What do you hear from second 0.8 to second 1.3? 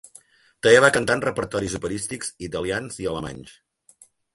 va cantar en